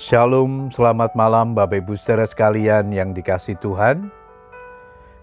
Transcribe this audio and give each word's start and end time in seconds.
Shalom, 0.00 0.72
selamat 0.72 1.12
malam 1.12 1.52
Bapak 1.52 1.84
Ibu 1.84 1.92
saudara 1.92 2.24
sekalian 2.24 2.88
yang 2.88 3.12
dikasih 3.12 3.52
Tuhan. 3.60 4.08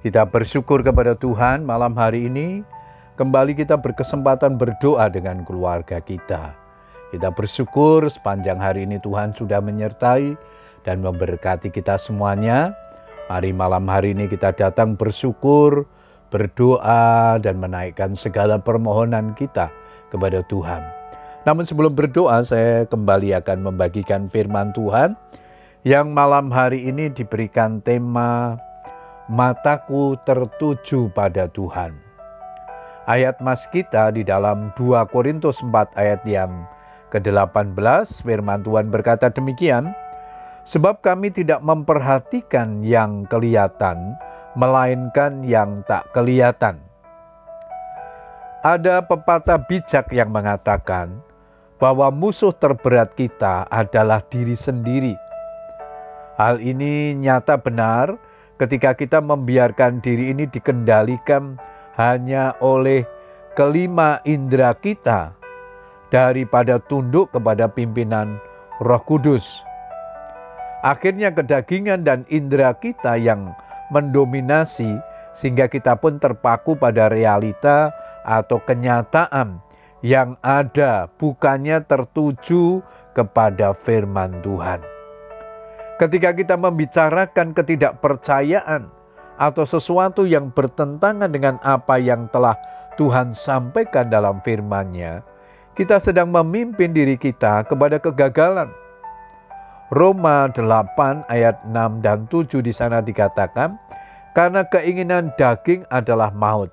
Kita 0.05 0.21
bersyukur 0.29 0.85
kepada 0.85 1.17
Tuhan 1.17 1.65
malam 1.65 1.97
hari 1.97 2.29
ini 2.29 2.61
kembali 3.17 3.57
kita 3.57 3.73
berkesempatan 3.73 4.53
berdoa 4.61 5.09
dengan 5.09 5.41
keluarga 5.49 5.97
kita. 5.97 6.53
Kita 7.09 7.33
bersyukur 7.33 8.05
sepanjang 8.05 8.61
hari 8.61 8.85
ini 8.85 9.01
Tuhan 9.01 9.33
sudah 9.33 9.57
menyertai 9.65 10.37
dan 10.85 11.01
memberkati 11.01 11.73
kita 11.73 11.97
semuanya. 11.97 12.69
Mari 13.33 13.57
malam 13.57 13.89
hari 13.89 14.13
ini 14.13 14.29
kita 14.29 14.53
datang 14.53 14.93
bersyukur, 14.93 15.89
berdoa 16.29 17.41
dan 17.41 17.57
menaikkan 17.57 18.13
segala 18.13 18.61
permohonan 18.61 19.33
kita 19.33 19.73
kepada 20.13 20.45
Tuhan. 20.45 20.96
Namun 21.47 21.63
sebelum 21.63 21.95
berdoa 21.95 22.43
saya 22.43 22.83
kembali 22.91 23.31
akan 23.39 23.71
membagikan 23.71 24.27
firman 24.27 24.75
Tuhan 24.75 25.15
yang 25.87 26.11
malam 26.11 26.51
hari 26.51 26.91
ini 26.91 27.07
diberikan 27.07 27.79
tema 27.79 28.59
Mataku 29.31 30.19
tertuju 30.27 31.07
pada 31.15 31.47
Tuhan. 31.47 31.95
Ayat 33.07 33.39
mas 33.39 33.63
kita 33.71 34.11
di 34.11 34.27
dalam 34.27 34.75
2 34.75 35.07
Korintus 35.07 35.63
4 35.63 35.95
ayat 35.95 36.19
yang 36.27 36.67
ke-18 37.15 37.71
firman 38.27 38.67
Tuhan 38.67 38.91
berkata 38.91 39.31
demikian, 39.31 39.95
Sebab 40.67 40.99
kami 40.99 41.31
tidak 41.31 41.63
memperhatikan 41.63 42.83
yang 42.83 43.23
kelihatan, 43.31 44.19
melainkan 44.59 45.47
yang 45.47 45.79
tak 45.87 46.11
kelihatan. 46.11 46.83
Ada 48.67 48.99
pepatah 49.07 49.63
bijak 49.63 50.11
yang 50.11 50.27
mengatakan, 50.35 51.26
bahwa 51.77 52.09
musuh 52.09 52.53
terberat 52.53 53.13
kita 53.13 53.69
adalah 53.69 54.25
diri 54.25 54.57
sendiri. 54.57 55.13
Hal 56.37 56.61
ini 56.61 57.13
nyata 57.17 57.57
benar 57.57 58.17
ketika 58.57 58.93
kita 58.97 59.21
membiarkan 59.21 60.01
diri 60.01 60.33
ini 60.33 60.49
dikendalikan 60.49 61.57
hanya 61.97 62.53
oleh 62.61 63.05
kelima 63.57 64.21
indera 64.25 64.73
kita 64.77 65.33
daripada 66.13 66.77
tunduk 66.77 67.33
kepada 67.33 67.69
pimpinan 67.69 68.37
Roh 68.81 69.01
Kudus. 69.01 69.45
Akhirnya 70.85 71.33
kedagingan 71.33 72.05
dan 72.05 72.21
indera 72.29 72.73
kita 72.77 73.17
yang 73.17 73.49
mendominasi 73.89 75.01
sehingga 75.33 75.65
kita 75.65 75.97
pun 75.97 76.21
terpaku 76.21 76.77
pada 76.77 77.09
realita 77.09 77.89
atau 78.25 78.61
kenyataan 78.61 79.66
yang 80.05 80.37
ada 80.45 81.09
bukannya 81.17 81.81
tertuju 81.85 82.85
kepada 83.17 83.73
firman 83.81 84.41
Tuhan. 84.45 84.81
Ketika 85.97 86.29
kita 86.37 86.53
membicarakan 86.53 87.57
ketidakpercayaan 87.57 88.85
atau 89.41 89.65
sesuatu 89.65 90.29
yang 90.29 90.53
bertentangan 90.53 91.29
dengan 91.33 91.57
apa 91.65 91.97
yang 91.97 92.29
telah 92.29 92.53
Tuhan 93.01 93.33
sampaikan 93.33 94.09
dalam 94.09 94.37
firman-Nya, 94.45 95.25
kita 95.73 95.97
sedang 95.97 96.29
memimpin 96.29 96.93
diri 96.93 97.17
kita 97.17 97.65
kepada 97.65 97.97
kegagalan. 97.97 98.69
Roma 99.89 100.49
8 100.51 101.25
ayat 101.31 101.63
6 101.65 102.05
dan 102.05 102.29
7 102.29 102.61
di 102.61 102.73
sana 102.73 103.01
dikatakan, 103.01 103.77
karena 104.37 104.61
keinginan 104.69 105.33
daging 105.33 105.81
adalah 105.89 106.29
maut, 106.29 106.69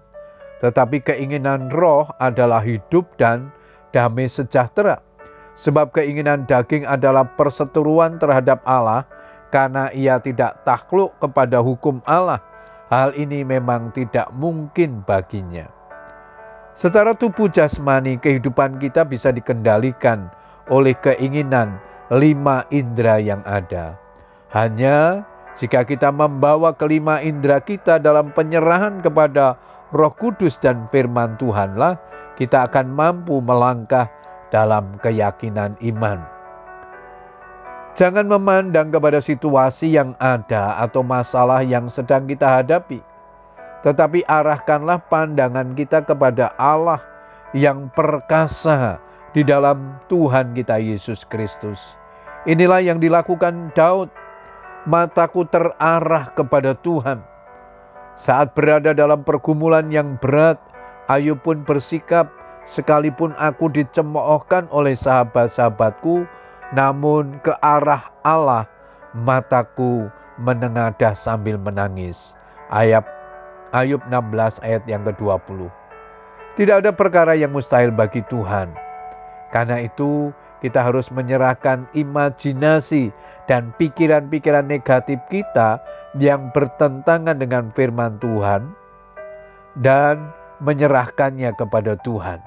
tetapi 0.65 1.05
keinginan 1.05 1.69
roh 1.69 2.09
adalah 2.17 2.65
hidup 2.65 3.05
dan 3.21 3.53
damai 3.93 4.33
sejahtera. 4.33 5.05
Sebab 5.61 5.93
keinginan 5.93 6.49
daging 6.49 6.89
adalah 6.89 7.29
perseteruan 7.37 8.17
terhadap 8.17 8.65
Allah, 8.65 9.05
karena 9.53 9.93
ia 9.93 10.17
tidak 10.17 10.65
takluk 10.65 11.13
kepada 11.21 11.61
hukum 11.61 12.01
Allah. 12.09 12.41
Hal 12.89 13.13
ini 13.13 13.45
memang 13.45 13.93
tidak 13.93 14.33
mungkin 14.33 15.05
baginya. 15.05 15.69
Secara 16.75 17.13
tubuh 17.13 17.47
jasmani, 17.53 18.17
kehidupan 18.19 18.81
kita 18.81 19.05
bisa 19.05 19.31
dikendalikan 19.31 20.33
oleh 20.73 20.97
keinginan 20.99 21.77
lima 22.09 22.65
indera 22.73 23.21
yang 23.21 23.45
ada. 23.47 23.95
Hanya 24.51 25.29
jika 25.55 25.87
kita 25.87 26.11
membawa 26.11 26.75
kelima 26.75 27.23
indera 27.23 27.63
kita 27.63 28.03
dalam 28.03 28.35
penyerahan 28.35 28.99
kepada 29.05 29.55
Roh 29.95 30.11
Kudus 30.19 30.59
dan 30.59 30.91
firman 30.91 31.39
Tuhanlah 31.39 31.95
kita 32.35 32.67
akan 32.67 32.91
mampu 32.91 33.39
melangkah 33.39 34.11
dalam 34.51 34.99
keyakinan 34.99 35.79
iman. 35.87 36.19
Jangan 37.95 38.27
memandang 38.27 38.91
kepada 38.91 39.23
situasi 39.23 39.95
yang 39.95 40.19
ada 40.19 40.83
atau 40.83 41.07
masalah 41.07 41.63
yang 41.63 41.87
sedang 41.87 42.27
kita 42.27 42.59
hadapi, 42.59 42.99
tetapi 43.87 44.27
arahkanlah 44.27 44.99
pandangan 45.07 45.79
kita 45.79 46.03
kepada 46.03 46.51
Allah 46.59 46.99
yang 47.55 47.87
perkasa 47.95 48.99
di 49.31 49.47
dalam 49.47 49.95
Tuhan 50.11 50.59
kita 50.59 50.75
Yesus 50.83 51.23
Kristus. 51.23 51.95
Inilah 52.51 52.83
yang 52.83 52.99
dilakukan 52.99 53.71
Daud. 53.79 54.11
Mataku 54.85 55.49
terarah 55.49 56.29
kepada 56.37 56.77
Tuhan 56.77 57.25
saat 58.15 58.55
berada 58.55 58.95
dalam 58.95 59.27
pergumulan 59.27 59.91
yang 59.91 60.15
berat, 60.23 60.59
Ayub 61.11 61.43
pun 61.43 61.67
bersikap, 61.67 62.31
sekalipun 62.65 63.35
aku 63.37 63.67
dicemoohkan 63.69 64.71
oleh 64.71 64.95
sahabat-sahabatku, 64.95 66.23
namun 66.73 67.43
ke 67.43 67.51
arah 67.59 68.09
Allah 68.23 68.71
mataku 69.13 70.09
menengadah 70.39 71.15
sambil 71.15 71.59
menangis. 71.59 72.39
Ayat 72.71 73.03
Ayub 73.75 74.01
16 74.07 74.63
ayat 74.63 74.87
yang 74.87 75.03
ke-20. 75.03 75.67
Tidak 76.55 76.87
ada 76.87 76.95
perkara 76.95 77.35
yang 77.35 77.51
mustahil 77.51 77.91
bagi 77.91 78.23
Tuhan. 78.31 78.71
Karena 79.51 79.83
itu 79.83 80.31
kita 80.63 80.87
harus 80.87 81.11
menyerahkan 81.11 81.91
imajinasi 81.99 83.11
dan 83.51 83.75
pikiran-pikiran 83.75 84.65
negatif 84.65 85.19
kita 85.29 85.83
yang 86.19 86.55
bertentangan 86.55 87.39
dengan 87.39 87.75
firman 87.75 88.19
Tuhan 88.23 88.71
dan 89.83 90.31
menyerahkannya 90.63 91.51
kepada 91.59 91.99
Tuhan. 92.07 92.39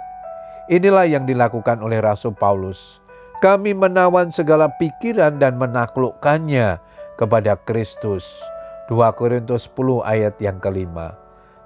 Inilah 0.72 1.08
yang 1.08 1.28
dilakukan 1.28 1.80
oleh 1.80 2.00
Rasul 2.04 2.36
Paulus. 2.36 3.00
Kami 3.40 3.72
menawan 3.72 4.34
segala 4.34 4.72
pikiran 4.82 5.38
dan 5.38 5.56
menaklukkannya 5.60 6.80
kepada 7.20 7.56
Kristus. 7.68 8.26
2 8.88 9.04
Korintus 9.20 9.68
10 9.68 10.04
ayat 10.08 10.36
yang 10.40 10.58
kelima. 10.64 11.16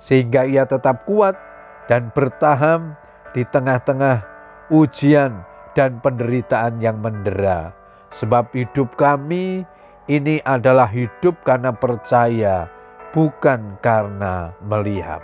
Sehingga 0.01 0.45
ia 0.45 0.65
tetap 0.65 1.05
kuat 1.05 1.37
dan 1.85 2.09
bertahan 2.17 2.97
di 3.37 3.45
tengah-tengah 3.45 4.25
ujian 4.73 5.45
dan 5.77 6.01
penderitaan 6.01 6.81
yang 6.81 6.97
mendera. 6.99 7.71
Sebab 8.11 8.51
hidup 8.51 8.97
kami 8.99 9.63
ini 10.11 10.43
adalah 10.43 10.91
hidup 10.91 11.39
karena 11.47 11.71
percaya, 11.71 12.67
bukan 13.15 13.79
karena 13.79 14.51
melihat. 14.59 15.23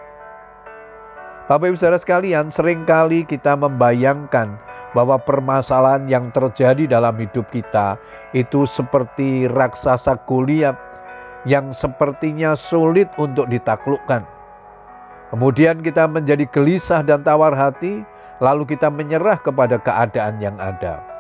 Bapak 1.52 1.76
Ibu 1.76 1.78
Saudara 1.80 2.00
sekalian, 2.00 2.48
sering 2.56 2.88
kali 2.88 3.28
kita 3.28 3.60
membayangkan 3.60 4.56
bahwa 4.96 5.20
permasalahan 5.20 6.08
yang 6.08 6.32
terjadi 6.32 6.88
dalam 6.88 7.20
hidup 7.20 7.52
kita 7.52 8.00
itu 8.32 8.64
seperti 8.64 9.52
raksasa 9.52 10.24
Goliat 10.24 10.80
yang 11.44 11.76
sepertinya 11.76 12.56
sulit 12.56 13.12
untuk 13.20 13.52
ditaklukkan. 13.52 14.24
Kemudian 15.36 15.84
kita 15.84 16.08
menjadi 16.08 16.48
gelisah 16.48 17.04
dan 17.04 17.28
tawar 17.28 17.52
hati 17.52 18.08
lalu 18.40 18.64
kita 18.64 18.88
menyerah 18.88 19.36
kepada 19.40 19.76
keadaan 19.80 20.40
yang 20.40 20.56
ada. 20.56 21.17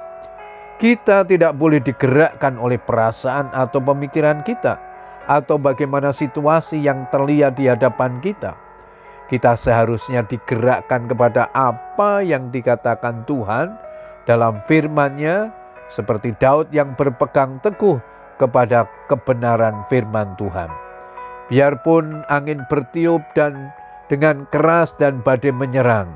Kita 0.77 1.25
tidak 1.25 1.57
boleh 1.57 1.81
digerakkan 1.81 2.61
oleh 2.61 2.77
perasaan 2.77 3.49
atau 3.49 3.81
pemikiran 3.81 4.45
kita, 4.45 4.77
atau 5.25 5.57
bagaimana 5.57 6.13
situasi 6.13 6.77
yang 6.85 7.09
terlihat 7.09 7.57
di 7.57 7.65
hadapan 7.65 8.21
kita. 8.21 8.53
Kita 9.25 9.57
seharusnya 9.57 10.21
digerakkan 10.29 11.09
kepada 11.09 11.49
apa 11.57 12.21
yang 12.21 12.53
dikatakan 12.53 13.25
Tuhan 13.25 13.73
dalam 14.29 14.61
firman-Nya, 14.69 15.49
seperti 15.89 16.37
Daud 16.37 16.69
yang 16.69 16.93
berpegang 16.93 17.57
teguh 17.65 17.97
kepada 18.37 18.85
kebenaran 19.09 19.81
firman 19.89 20.37
Tuhan. 20.37 20.69
Biarpun 21.49 22.21
angin 22.29 22.61
bertiup 22.69 23.25
dan 23.33 23.73
dengan 24.13 24.45
keras 24.53 24.93
dan 25.01 25.25
badai 25.25 25.49
menyerang, 25.51 26.13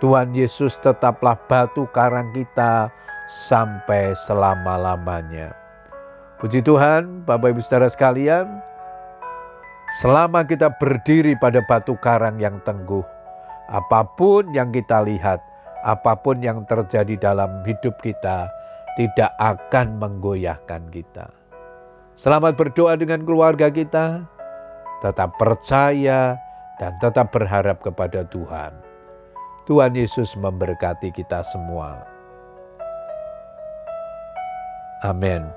Tuhan 0.00 0.32
Yesus 0.32 0.80
tetaplah 0.80 1.36
batu 1.46 1.84
karang 1.92 2.32
kita 2.32 2.88
sampai 3.30 4.12
selama-lamanya. 4.26 5.54
Puji 6.42 6.64
Tuhan, 6.66 7.22
Bapak 7.28 7.54
Ibu 7.54 7.60
Saudara 7.62 7.86
sekalian, 7.86 8.48
selama 10.02 10.42
kita 10.42 10.72
berdiri 10.80 11.38
pada 11.38 11.62
batu 11.62 11.94
karang 12.00 12.40
yang 12.42 12.58
tangguh, 12.66 13.04
apa 13.70 14.02
pun 14.18 14.50
yang 14.50 14.74
kita 14.74 15.04
lihat, 15.06 15.38
apa 15.86 16.16
pun 16.18 16.42
yang 16.42 16.66
terjadi 16.66 17.14
dalam 17.20 17.62
hidup 17.62 17.94
kita, 18.02 18.50
tidak 18.98 19.30
akan 19.38 20.00
menggoyahkan 20.00 20.90
kita. 20.90 21.30
Selamat 22.18 22.58
berdoa 22.58 22.98
dengan 22.98 23.22
keluarga 23.24 23.70
kita, 23.70 24.26
tetap 25.00 25.36
percaya 25.40 26.36
dan 26.80 26.96
tetap 27.00 27.32
berharap 27.32 27.80
kepada 27.80 28.24
Tuhan. 28.28 28.72
Tuhan 29.68 29.92
Yesus 29.94 30.34
memberkati 30.34 31.12
kita 31.14 31.44
semua. 31.52 32.19
Amen. 35.02 35.54